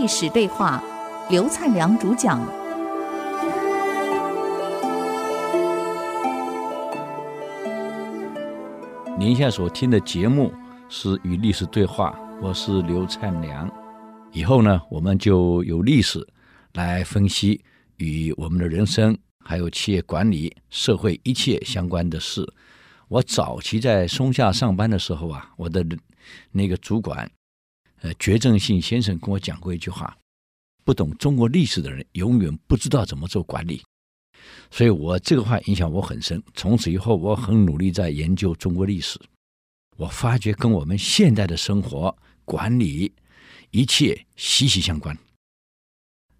[0.00, 0.82] 历史对话，
[1.28, 2.40] 刘灿良主讲。
[9.18, 10.54] 您现在所听的节目
[10.88, 13.70] 是《与历史对话》，我是刘灿良。
[14.32, 16.26] 以后呢，我们就有历史
[16.72, 17.62] 来分析
[17.98, 19.14] 与我们的人生、
[19.44, 22.50] 还有企业管理、社会一切相关的事。
[23.08, 25.84] 我早期在松下上班的时候啊，我的
[26.52, 27.30] 那个主管，
[28.02, 30.16] 呃，绝正信先生跟我讲过一句话：
[30.84, 33.82] 不懂中国历史的人，永远不知道怎么做管理。
[34.70, 36.42] 所以我这个话影响我很深。
[36.54, 39.20] 从此以后，我很努力在研究中国历史。
[39.96, 43.12] 我发觉跟我们现代的生活管理
[43.70, 45.16] 一切息息相关。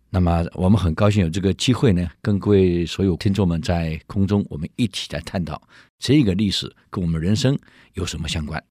[0.09, 5.61] 那么，我们很高兴有这个机会呢，跟各位所有听众们在空中，我们一起来探讨
[5.99, 7.57] 这个历史跟我们人生
[7.93, 8.65] 有什么相关。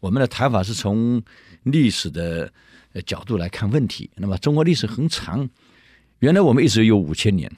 [0.00, 1.22] 我们的谈法是从
[1.62, 2.52] 历史的
[3.06, 4.10] 角度来看问题。
[4.16, 5.48] 那么，中国历史很长，
[6.20, 7.50] 原来我们一直有五千年，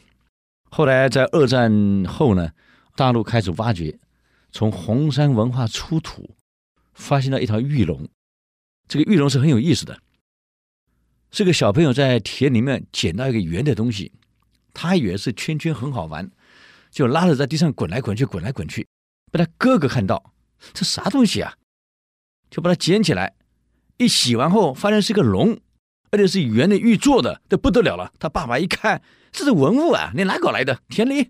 [0.71, 2.51] 后来在二战后呢，
[2.95, 3.99] 大陆开始挖掘，
[4.53, 6.35] 从红山文化出土，
[6.95, 8.09] 发现了一条玉龙，
[8.89, 10.01] 这个玉龙是很有意思的。
[11.31, 14.13] 这个小朋友在田里面捡到一个圆的东西，
[14.75, 16.29] 他以为是圈圈很好玩，
[16.91, 18.87] 就拉着在地上滚来滚去，滚来滚去。
[19.31, 20.35] 被他哥哥看到，
[20.73, 21.55] 这啥东西啊？
[22.51, 23.33] 就把它捡起来，
[24.01, 25.61] 一洗完后发现是个龙，
[26.11, 28.11] 而且是圆的玉做的，这不得了了。
[28.19, 30.81] 他爸爸一看，这是文物啊，你哪搞来的？
[30.89, 31.29] 田里，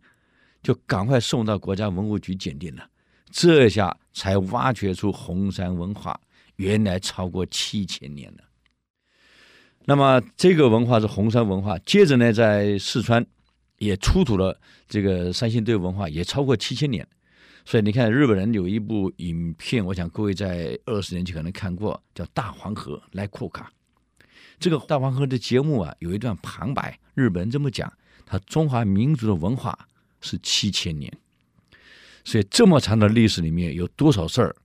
[0.62, 2.86] 就赶快送到国家文物局鉴定了。
[3.32, 6.20] 这下才挖掘出红山文化，
[6.56, 8.44] 原来超过七千年了。
[9.86, 13.26] 那么这个文化是红山文化，接着呢，在四川
[13.78, 14.56] 也出土了
[14.88, 17.04] 这个三星堆文化，也超过七千年。
[17.70, 23.70] 所以你看，日本人有一部影片，我想各位在二十年前可能看过，叫《大黄河来库卡》。
[24.58, 27.88] 这个大黄河的节目啊，有一段旁白，日本人这么讲：
[28.26, 29.86] 他中华民族的文化
[30.20, 31.16] 是七千年。
[32.25, 34.56] 所以这么长的历史里面，有多少事儿，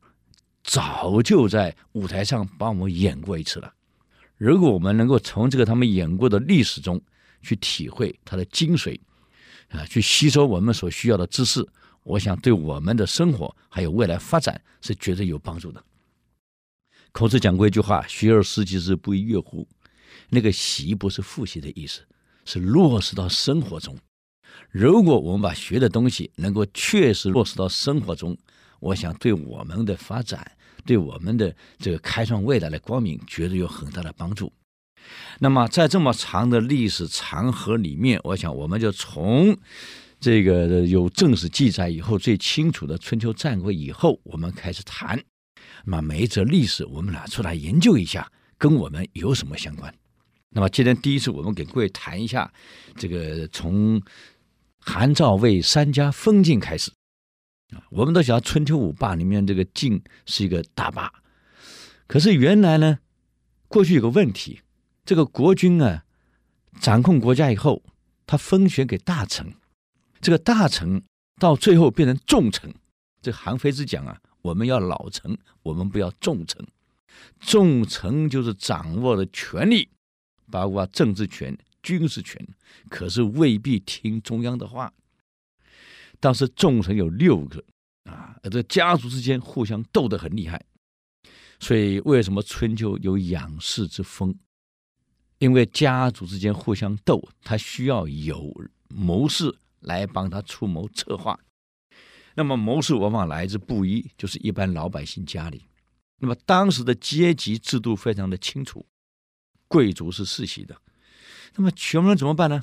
[0.64, 3.72] 早就在舞台上帮我们演过一次了。
[4.36, 7.00] 如果我们能够从这个他们演过的历史中
[7.44, 9.00] 去体会它的精髓，
[9.70, 11.64] 啊，去吸收我们所需要的知识，
[12.06, 15.84] 我想对我们的生活还有未来发展是绝对有帮助的。
[17.12, 19.68] 孔子讲过一句话：“学而时习之，不亦说乎？”
[20.30, 22.02] 那个“习”不是复习的意思，
[22.46, 23.98] 是落实到生活中。
[24.70, 28.38] 如果我们把学的东西能够确实落实到生活中，
[28.80, 30.52] 我想对我们的发展。
[30.86, 34.54] 对我们的这个开创未来的光明，绝对有很大的帮助。
[35.40, 39.58] 那么，在这么长的历史长河里面，我想我们就从
[40.26, 45.24] 这个有正史记载以后最清楚的春秋战国以后，我们开始谈。
[45.84, 48.28] 那么，每一则历史我们拿出来研究一下，
[48.58, 49.94] 跟我们有什么相关？
[50.50, 52.52] 那么，今天第一次我们给各位谈一下
[52.96, 54.02] 这个从
[54.80, 56.92] 韩赵魏三家分晋开始
[57.70, 57.86] 啊。
[57.92, 61.14] 我们都晓得春秋五霸里面这个晋是一个大霸，
[62.08, 62.98] 可是原来呢，
[63.68, 64.62] 过去有个问题，
[65.06, 66.04] 这个国君啊，
[66.82, 67.84] 掌控国家以后，
[68.26, 69.54] 他分权给大臣，
[70.26, 71.04] 这个大臣
[71.40, 72.74] 到最后变成重臣。
[73.22, 76.66] 这韩非子讲啊，我们要老臣，我们不要重臣。
[77.40, 79.88] 重臣就是掌握了权力，
[80.50, 82.44] 包括政治权、军事权，
[82.90, 84.92] 可是未必听中央的话。
[86.20, 87.64] 当时重臣有六个
[88.06, 90.60] 啊，这家族之间互相斗得很厉害，
[91.60, 94.36] 所以为什么春秋有养士之风？
[95.38, 98.52] 因为家族之间互相斗，他需要有
[98.88, 101.40] 谋士来帮他出谋策划。
[102.36, 105.66] 那么谋士往往来自布衣，就是一般老百姓家里。
[106.18, 108.86] 那么当时的阶级制度非常的清楚，
[109.68, 110.82] 贵族是世袭的，
[111.56, 112.62] 那么穷人怎么办呢？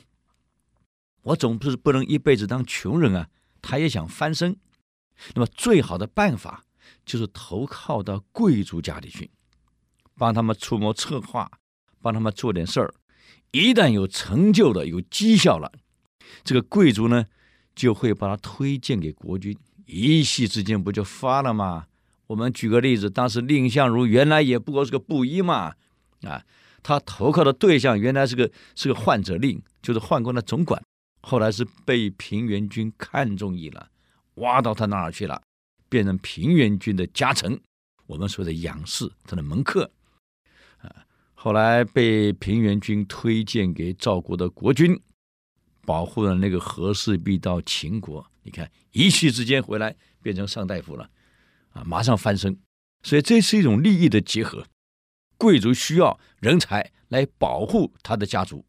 [1.23, 3.29] 我总不是不能一辈子当穷人啊。
[3.63, 4.57] 他也想翻身，
[5.35, 6.65] 那么最好的办法
[7.07, 9.31] 就是投靠到贵族家里去，
[10.17, 11.49] 帮他们出谋策划，
[12.01, 12.93] 帮他们做点事儿。
[13.53, 15.71] 一旦有成就了，有绩效了，
[16.45, 17.27] 这个贵族呢
[17.75, 21.87] 就会把他推荐给国君，一夕之间不就发了吗？
[22.29, 25.75] 我们举个例子，当时蔺相如原来也不过是个布衣嘛，
[26.23, 26.43] 啊，
[26.83, 30.83] 他投靠的对象原来是个是个宦者令，就是宦官的总管。
[31.21, 33.89] 后来是被平原君看中意了，
[34.37, 35.43] 挖到他那儿去了，
[35.89, 37.61] 变成平原君的家臣，
[38.07, 39.91] 我们说的养士，他的门客。
[40.79, 41.05] 啊，
[41.35, 44.99] 后来被平原君推荐给赵国的国君，
[45.87, 48.27] 保护了那个和氏璧到秦国。
[48.43, 51.09] 你看，一气之间回来变成上大夫了，
[51.71, 52.59] 啊，马上翻身。
[53.03, 54.67] 所以这是一种利益的结合，
[55.37, 58.65] 贵族需要人才来保护他的家族。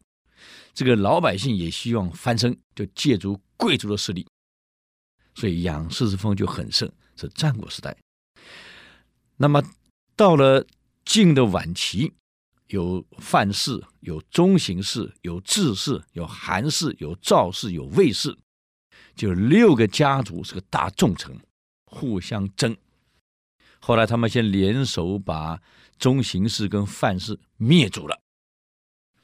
[0.72, 4.26] 这个老百姓也希望翻身，就借助贵族的势力，
[5.34, 7.96] 所以养士之风就很盛，是战国时代。
[9.36, 9.62] 那么
[10.16, 10.66] 到了
[11.04, 12.12] 晋的晚期，
[12.68, 18.36] 有范氏，有中行氏，有智氏，有韩氏，有赵氏，有魏氏，
[19.14, 21.38] 就六个家族是个大重臣，
[21.84, 22.76] 互相争。
[23.80, 25.60] 后来他们先联手把
[25.98, 28.18] 中行氏跟范氏灭族了，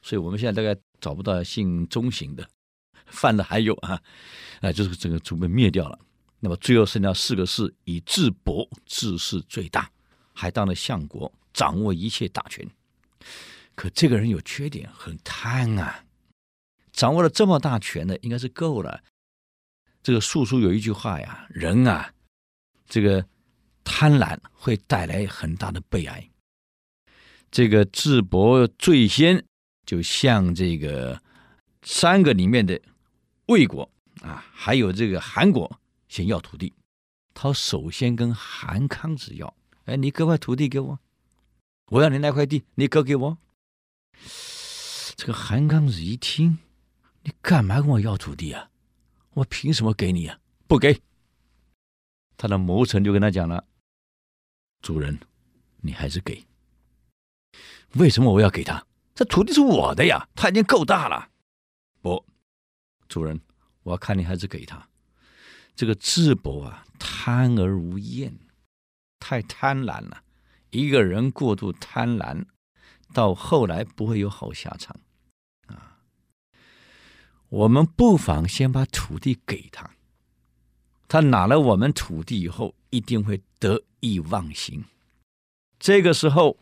[0.03, 2.47] 所以我们现在大概找不到姓中行的，
[3.07, 4.01] 范的还有啊，
[4.61, 5.99] 啊，就是整个族被灭掉了。
[6.41, 9.91] 那么最后剩下四个氏，以智伯智氏最大，
[10.35, 12.67] 还当了相国，掌握一切大权。
[13.81, 16.05] 可这个人有缺点，很贪啊，
[16.93, 19.03] 掌握了这么大权的，应该是够了。
[20.03, 22.13] 这个《素书》有一句话呀，人啊，
[22.87, 23.27] 这个。
[23.83, 26.31] 贪婪会带来很大的悲哀。
[27.51, 29.43] 这个智伯最先
[29.87, 31.21] 就向这个
[31.83, 32.79] 三个里面的
[33.47, 33.91] 魏国
[34.21, 36.73] 啊，还有这个韩国先要土地。
[37.33, 39.53] 他首先跟韩康子要
[39.87, 40.99] ：“哎，你割块土地给我，
[41.87, 43.39] 我要你那块地，你割给我。”
[45.17, 46.59] 这个韩刚子一听
[47.23, 48.71] ：“你干嘛跟我要土地啊？
[49.35, 50.39] 我凭什么给你啊？
[50.67, 51.01] 不给。”
[52.37, 53.67] 他的谋臣就跟他讲了。
[54.81, 55.19] 主人，
[55.83, 56.47] 你还是给？
[57.95, 58.87] 为什么我要给他？
[59.15, 61.29] 这土地是我的呀，他已经够大了。
[62.01, 62.25] 不，
[63.09, 63.39] 主人，
[63.83, 64.89] 我看你还是给他。
[65.77, 68.35] 这个智伯啊，贪而无厌，
[69.19, 70.23] 太贪婪了。
[70.71, 72.47] 一个人过度贪婪，
[73.13, 74.99] 到后来不会有好下场
[75.67, 75.99] 啊。
[77.49, 79.91] 我们不妨先把土地给他。
[81.09, 84.85] 他拿了我们土地以后，一定会得意忘形。
[85.79, 86.59] 这个时候，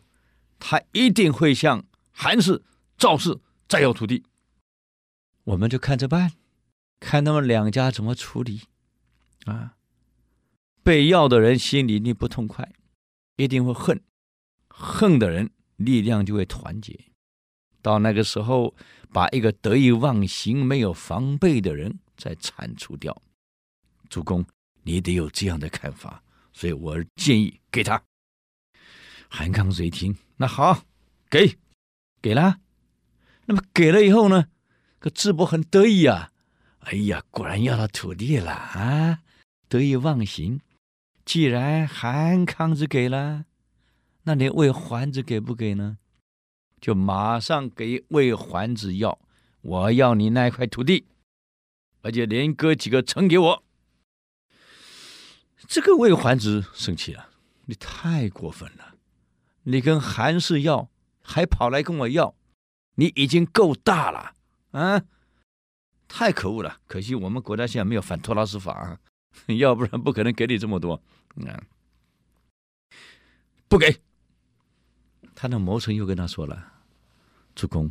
[0.57, 2.63] 他一定会向韩氏、
[2.97, 4.25] 赵氏再要土地。
[5.43, 6.33] 我们就看着办，
[6.99, 8.63] 看他们两家怎么处理。
[9.45, 9.75] 啊，
[10.83, 12.73] 被要的人心里你不痛快，
[13.35, 13.99] 一定会恨；
[14.67, 16.97] 恨的人力量就会团结。
[17.81, 18.75] 到那个时候，
[19.11, 23.19] 把一个得意忘形、没有防备的人再铲除掉。
[24.09, 24.45] 主公，
[24.83, 26.21] 你得有这样的看法，
[26.51, 28.01] 所以我建议给他。
[29.29, 30.83] 韩康子一听，那好，
[31.29, 31.57] 给，
[32.21, 32.59] 给了。
[33.45, 34.47] 那么给了以后呢，
[34.99, 36.31] 这智伯很得意啊，
[36.79, 39.19] 哎呀，果然要到土地了啊，
[39.67, 40.59] 得意忘形。
[41.23, 43.45] 既然韩康子给了，
[44.29, 45.97] 那你魏桓子给不给呢？
[46.79, 49.17] 就马上给魏桓子要，
[49.61, 51.07] 我要你那一块土地，
[52.03, 53.63] 而且连割几个城给我。
[55.67, 57.31] 这个魏桓子生气了，
[57.65, 58.93] 你太过分了！
[59.63, 60.91] 你跟韩氏要，
[61.23, 62.35] 还跑来跟我要，
[62.97, 64.35] 你已经够大了
[64.79, 65.05] 啊！
[66.07, 66.77] 太可恶了！
[66.85, 68.99] 可惜我们国家现在没有反托拉斯法啊，
[69.57, 71.01] 要不然不可能给你这么多。
[71.37, 71.59] 嗯，
[73.67, 73.99] 不给。
[75.41, 76.69] 他的谋臣又跟他说了
[77.55, 77.89] ：“主公，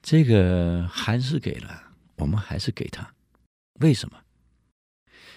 [0.00, 3.12] 这个韩氏给了，我们还是给他，
[3.80, 4.22] 为什么？”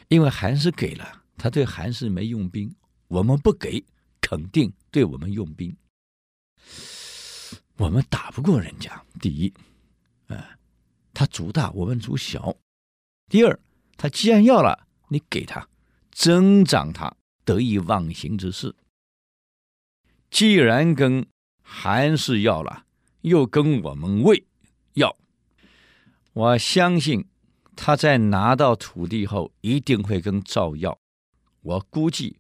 [0.10, 2.72] 因为韩氏给了，他对韩氏没用兵，
[3.08, 3.84] 我们不给，
[4.22, 5.76] 肯定对我们用兵。
[7.78, 9.04] 我们打不过人家。
[9.20, 9.52] 第一，
[10.28, 10.56] 啊，
[11.16, 12.56] 他族大，我们族小。
[13.28, 13.60] 第二，
[13.98, 15.68] 他既然要了，你给他，
[16.12, 17.12] 增长他
[17.44, 18.76] 得意忘形之事。
[20.30, 21.26] 既然跟
[21.62, 22.86] 韩氏要了，
[23.22, 24.46] 又跟我们魏
[24.94, 25.16] 要，
[26.34, 27.26] 我相信。
[27.78, 30.98] 他在拿到土地后，一定会跟赵要。
[31.62, 32.38] 我估计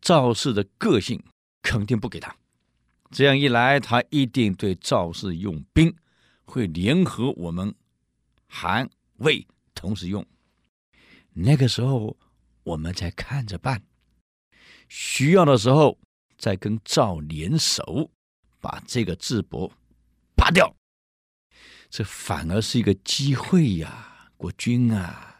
[0.00, 1.22] 赵氏的个性
[1.62, 2.34] 肯定不给他。
[3.12, 5.94] 这样一来，他一定对赵氏用兵，
[6.44, 7.72] 会联合我们
[8.48, 10.26] 韩魏同时用。
[11.32, 12.16] 那个时候，
[12.64, 13.80] 我们再看着办。
[14.88, 15.96] 需要的时候，
[16.38, 18.10] 再跟赵联手，
[18.60, 19.72] 把这个智伯
[20.34, 20.74] 拔掉。
[21.88, 24.28] 这反而是一个机会呀。
[24.36, 25.34] 国君啊，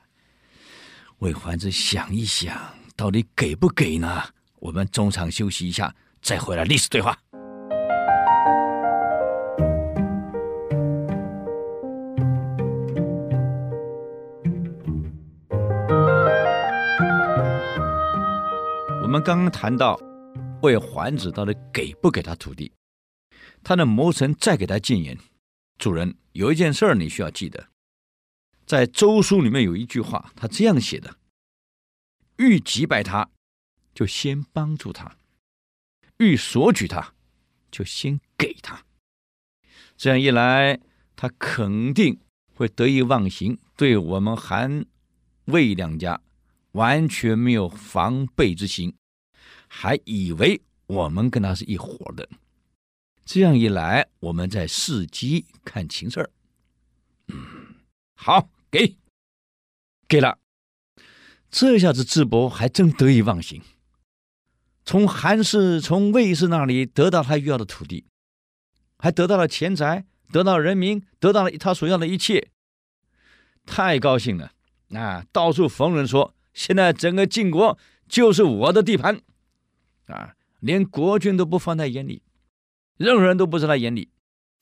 [1.18, 4.22] 魏桓子想一想，到底给不给呢？
[4.58, 7.18] 我们中场休息一下，再回来历史对话。
[19.02, 20.00] 我们刚刚谈到
[20.62, 22.72] 魏桓子到底给不给他土地，
[23.62, 25.18] 他的谋臣再给他进言：
[25.78, 27.68] 主人，有一件事儿你需要记得。
[28.64, 31.18] 在《周书》里面有一句话，他这样写的
[32.38, 33.28] ：“欲击败他，
[33.94, 35.16] 就先帮助他；
[36.18, 37.14] 欲索取他，
[37.70, 38.84] 就先给他。
[39.96, 40.80] 这样一来，
[41.14, 42.18] 他肯定
[42.54, 44.84] 会得意忘形，对我们韩
[45.44, 46.20] 魏两家
[46.72, 48.96] 完全没有防备之心，
[49.78, 52.26] 还以为我们跟他是一伙的。
[53.26, 56.30] 这样一来，我们再伺机看情势儿。
[57.28, 57.36] 嗯，
[58.14, 58.96] 好，给，
[60.08, 60.38] 给了。
[61.50, 63.60] 这下子智伯还真得意忘形，
[64.86, 68.06] 从韩氏、从魏氏那里得到他要的土地，
[68.96, 72.48] 还得到了钱财，得到人民，得到了他所要的一切，
[73.66, 74.52] 太高兴了！
[74.94, 77.78] 啊，到处逢人说，现在整个晋国
[78.08, 79.20] 就是我的地盘，
[80.06, 82.22] 啊，连国君都不放在眼里，
[82.96, 84.10] 任何人都不在他眼里，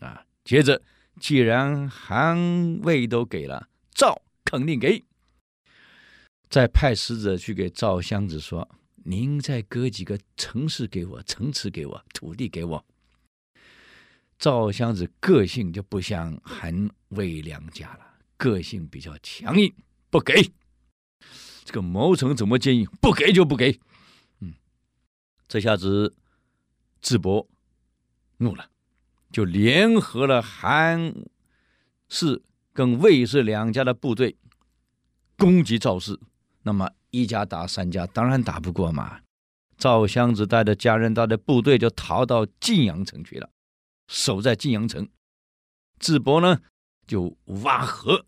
[0.00, 0.24] 啊。
[0.44, 0.82] 接着，
[1.18, 5.02] 既然韩魏都给了，赵肯定给。
[6.50, 8.68] 再派使者去给赵襄子说
[9.04, 12.84] ：“您再割几个城市给我，城池给我，土地给我。”
[14.38, 18.00] 赵襄子个性就不像韩魏两家了，
[18.36, 19.72] 个性比较强硬，
[20.10, 20.52] 不给。
[21.64, 22.86] 这个谋臣怎么建议？
[23.00, 23.80] 不给就不给。
[25.46, 26.14] 这下子
[27.00, 27.48] 智伯
[28.38, 28.70] 怒了，
[29.30, 31.14] 就联合了韩
[32.08, 34.36] 氏跟魏氏两家的部队
[35.36, 36.18] 攻击赵氏。
[36.62, 39.20] 那么一家打三家，当然打不过嘛。
[39.76, 43.50] 赵襄子带着家人、带着部队就逃到晋阳城去了，
[44.08, 45.08] 守在晋阳城。
[45.98, 46.60] 智伯呢，
[47.06, 48.24] 就挖河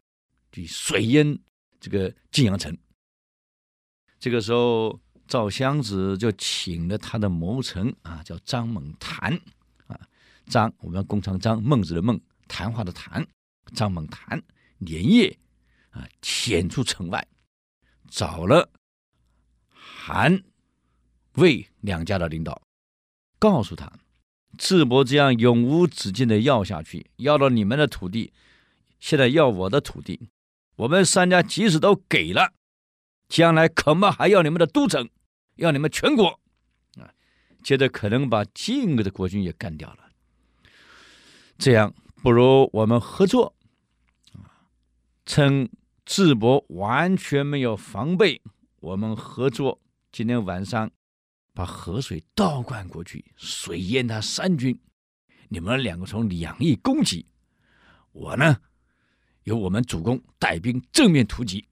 [0.53, 1.39] 去水淹
[1.81, 2.77] 这个晋阳城。
[4.19, 9.33] 这个时候，赵襄子就请了他的谋臣啊，叫张猛谈
[9.87, 9.99] 啊，
[10.47, 13.27] 张我们弓长张，孟子的孟，谈话的谈，
[13.75, 14.43] 张猛谈
[14.79, 15.39] 连夜
[15.91, 17.27] 啊潜出城外。
[18.09, 18.71] 找了
[19.75, 20.41] 韩、
[21.33, 22.63] 魏两家的领导，
[23.41, 23.93] 告诉他：
[24.57, 28.33] 智伯这样永无止境的要下去，要了你们的土地，
[29.01, 30.31] 现在要我的土地，
[30.77, 32.53] 我们三家即使都给了，
[33.29, 35.11] 将来恐怕还要你们的都城，
[35.57, 36.41] 要你们全国
[36.99, 37.13] 啊！
[37.63, 40.09] 接着可能把晋国的国君也干掉了。
[41.59, 43.55] 这样不如我们合作
[44.33, 44.71] 啊，
[45.27, 45.69] 称。
[46.09, 48.41] 智伯完全没有防备，
[48.79, 49.81] 我们合作。
[50.13, 50.89] 今天晚上
[51.53, 54.81] 把河水倒灌过去，水淹他三军。
[55.49, 57.27] 你们两个从两翼攻击，
[58.13, 58.61] 我呢，
[59.43, 61.67] 由我们主公带兵正面突击，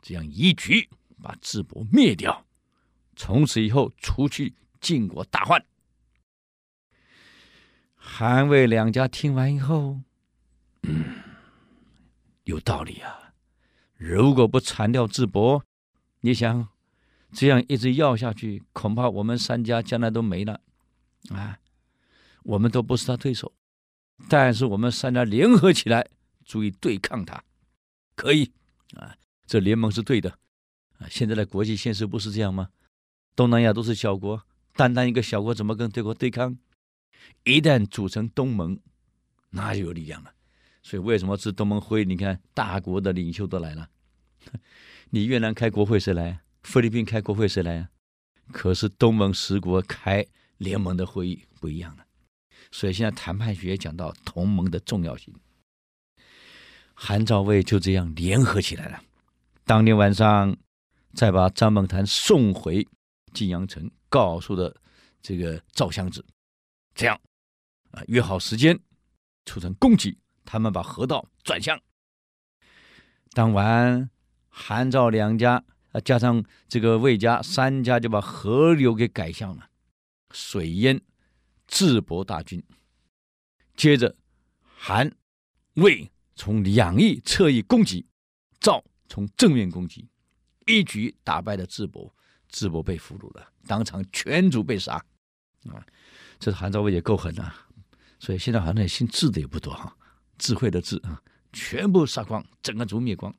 [0.00, 0.88] 这样一举
[1.22, 2.43] 把智伯灭掉。
[3.16, 5.64] 从此以后，除去晋国大患。
[7.96, 10.00] 韩魏两家听完以后，
[10.82, 11.16] 嗯，
[12.44, 13.32] 有道理啊。
[13.96, 15.64] 如果不铲掉智伯，
[16.20, 16.68] 你想
[17.32, 20.60] 这样一直要下去，恐怕我们三家将来都没了
[21.30, 21.58] 啊！
[22.42, 23.54] 我们都不是他对手，
[24.28, 26.06] 但是我们三家联合起来，
[26.44, 27.42] 足以对抗他，
[28.14, 28.52] 可以
[28.96, 29.16] 啊！
[29.46, 30.30] 这联盟是对的
[30.98, 31.08] 啊！
[31.08, 32.68] 现在的国际现实不是这样吗？
[33.36, 34.42] 东南亚都是小国，
[34.74, 36.56] 单单一个小国怎么跟对国对抗？
[37.44, 38.78] 一旦组成东盟，
[39.50, 40.32] 那就有力量了。
[40.82, 42.04] 所以为什么是东盟会？
[42.04, 43.88] 你看大国的领袖都来了，
[45.10, 46.40] 你越南开国会谁来？
[46.62, 47.88] 菲律宾开国会谁来？
[48.52, 50.26] 可是东盟十国开
[50.58, 52.04] 联盟的会议不一样了。
[52.70, 55.34] 所以现在谈判学讲到同盟的重要性。
[56.92, 59.02] 韩赵魏就这样联合起来了。
[59.64, 60.56] 当天晚上，
[61.14, 62.86] 再把张猛谈送回
[63.34, 64.74] 晋阳城，告诉的
[65.20, 66.24] 这个赵襄子，
[66.94, 67.20] 这样
[67.90, 68.78] 啊，约好时间，
[69.44, 70.18] 促成攻击。
[70.46, 71.78] 他们把河道转向。
[73.32, 74.10] 当晚，
[74.48, 79.68] 韩赵两家啊，加上这个魏家三家，就把河流给改向了，
[80.30, 81.00] 水淹
[81.66, 82.62] 智伯大军。
[83.74, 84.14] 接着，
[84.60, 85.10] 韩
[85.74, 88.06] 魏从两翼侧翼攻击，
[88.60, 90.08] 赵从正面攻击，
[90.66, 92.14] 一举打败了智伯。
[92.54, 94.94] 智伯被俘虏了，当场全族被杀。
[95.68, 95.84] 啊，
[96.38, 97.66] 这韩赵魏也够狠啊！
[98.20, 99.96] 所以现在好像姓智的也不多哈。
[100.38, 101.20] 智慧的智啊，
[101.52, 103.34] 全部杀光，整个族灭光。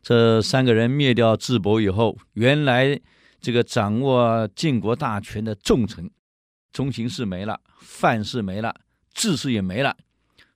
[0.00, 2.98] 这三个人灭掉智伯以后，原来
[3.42, 6.10] 这个掌握晋国大权的重臣，
[6.72, 8.74] 中行氏没了，范氏没了，
[9.12, 9.94] 智氏也没了，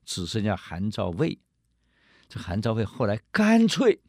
[0.05, 1.37] 只剩下韩赵魏。
[2.27, 4.01] 这韩赵魏后来干脆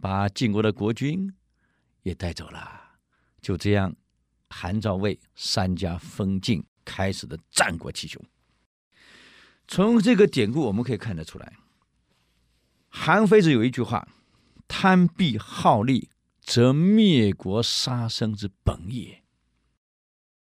[0.00, 1.32] 把晋国的国君
[2.02, 2.98] 也带走了。
[3.40, 3.94] 就这样，
[4.48, 8.22] 韩赵魏三家分晋，开始的战国七雄。
[9.68, 11.52] 从这个典故，我们可以看得出来，
[12.88, 14.08] 韩非子有一句话
[14.66, 19.22] ：“贪裨好利，则灭国杀生之本也。”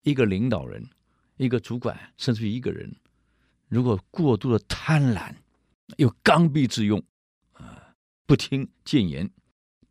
[0.03, 0.89] 一个领导人、
[1.37, 2.95] 一个主管，甚至于一个人，
[3.69, 5.33] 如果过度的贪婪，
[5.97, 7.01] 又刚愎自用，
[8.27, 9.29] 不听谏言，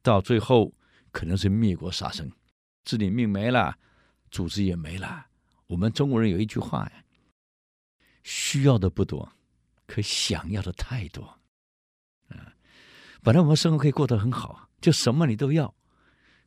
[0.03, 0.75] 到最后
[1.13, 2.31] 可能是灭国杀生，
[2.85, 3.79] 自己命没了，
[4.31, 5.27] 组织也没了。
[5.69, 7.05] 我们中国人有一句话呀，
[8.25, 9.33] 需要的不多，
[9.87, 11.23] 可想要的太多。
[12.29, 12.53] 啊，
[13.23, 15.73] 本来我们生活可以过得很好，就什么你都要，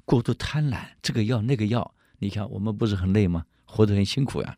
[0.03, 3.45] 过度贪婪，这个要那个要，你看我们不是很累吗？
[3.63, 4.57] 活得很辛苦呀。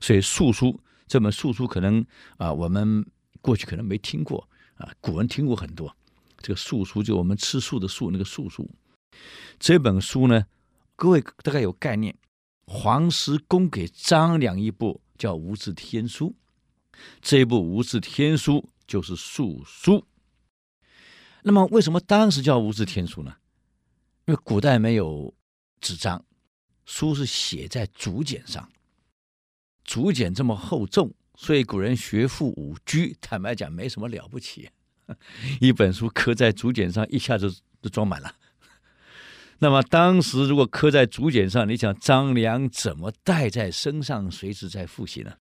[0.00, 0.68] 所以《素书》
[1.06, 2.04] 这本素书可能
[2.38, 3.04] 啊，我们
[3.42, 5.94] 过去可能没听过啊，古人听过很多。
[6.42, 8.68] 这个素书就我们吃素的素，那个素书。
[9.58, 10.46] 这本书呢，
[10.96, 12.14] 各位大概有概念。
[12.64, 16.34] 黄石公给张良一部叫《无字天书》，
[17.20, 18.54] 这一部《无字天书》
[18.86, 20.06] 就是素书。
[21.42, 23.34] 那么为什么当时叫无字天书呢？
[24.26, 25.34] 因为古代没有
[25.80, 26.24] 纸张，
[26.86, 28.70] 书是写在竹简上。
[29.84, 34.70] 竹简这么厚重，所以古人学富五车，坦白讲没什么了不起。
[35.60, 37.50] 一本书刻在竹简上，一下子
[37.80, 38.34] 就装满了。
[39.58, 45.34] 那么当时如果刻在竹简上，你想张良怎么带在身上，随时在复习呢？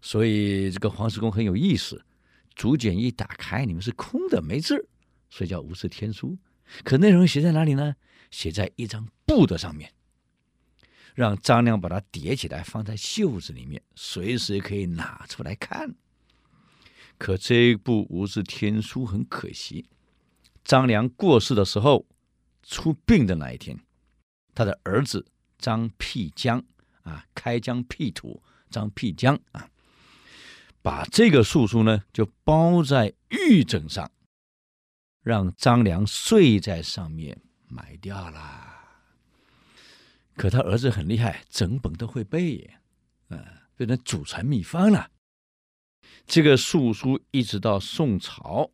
[0.00, 2.04] 所以这个黄石公很有意思，
[2.54, 4.88] 竹简一打开，里面是空的，没字，
[5.28, 6.38] 所以叫无字天书。
[6.82, 7.94] 可内容写在哪里呢？
[8.30, 9.92] 写在一张布的上面。
[11.14, 15.94] 让张良把它叠起来，放在袖子里面，随时可以拿出来看。
[17.18, 19.86] 可这一部《无字天书》很可惜，
[20.64, 22.06] 张良过世的时候，
[22.62, 23.78] 出殡的那一天，
[24.54, 25.26] 他的儿子
[25.58, 26.62] 张辟疆
[27.02, 29.70] 啊，开疆辟土，张辟疆啊，
[30.82, 34.10] 把这个素书呢就包在玉枕上，
[35.22, 38.74] 让张良睡在上面，埋掉了。
[40.34, 42.78] 可他儿子很厉害，整本都会背，
[43.28, 43.38] 啊、
[43.74, 45.10] 变成祖传秘方了。
[46.26, 48.70] 这个素书一直到宋朝，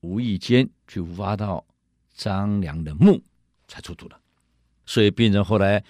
[0.00, 1.64] 无意间去挖到
[2.14, 3.22] 张良的墓，
[3.68, 4.20] 才出土的。
[4.84, 5.82] 所以变成后来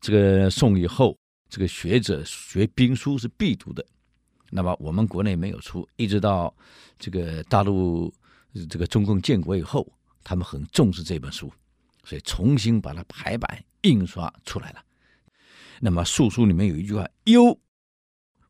[0.00, 1.16] 这个宋以后，
[1.48, 3.84] 这个学者学兵书是必读的。
[4.50, 6.54] 那么我们国内没有出，一直到
[6.98, 8.12] 这个大陆
[8.68, 9.86] 这个中共建国以后，
[10.22, 11.52] 他们很重视这本书。
[12.04, 14.84] 所以重新把它排版印刷出来了。
[15.78, 17.56] 那么素书里面有一句话：“忧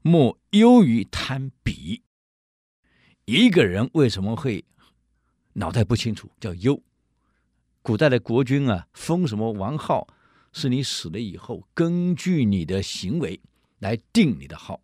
[0.03, 2.03] 莫忧于贪鄙。”
[3.25, 4.65] 一个人为什么会
[5.55, 6.31] 脑袋不清楚？
[6.41, 6.83] 叫忧。
[7.81, 10.07] 古代的国君啊，封什么王号，
[10.53, 13.41] 是你死了以后，根据你的行为
[13.79, 14.81] 来定你的号。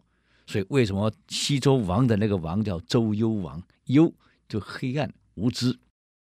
[0.47, 3.63] 所以为什么西周王的那个王叫周幽王？
[3.85, 4.13] 幽
[4.49, 5.79] 就黑暗无知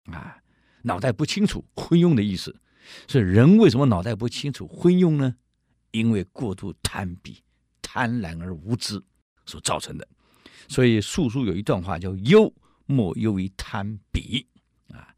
[0.05, 0.37] 啊。
[0.83, 2.59] 脑袋不清楚，昏庸的意思。
[3.07, 5.35] 所以人为什么脑袋不清楚、昏庸呢？
[5.91, 7.37] 因为过度贪鄙、
[7.93, 9.03] 贪婪而无知
[9.45, 10.07] 所造成的。
[10.69, 12.53] 所以素书有一段话叫“忧
[12.85, 14.45] 莫忧于贪鄙”
[14.95, 15.13] 啊。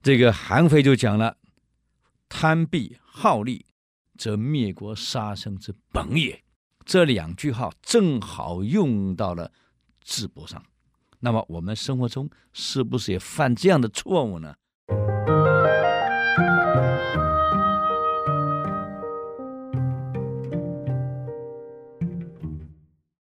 [0.00, 1.36] 这个韩非就讲了
[2.28, 3.66] ：“贪鄙好利，
[4.16, 6.40] 则灭国杀生之本也。”
[6.86, 9.50] 这两句话正好用到了
[10.00, 10.64] 智伯上。
[11.18, 14.54] 那么我们生活中是不是也犯这样的错误呢？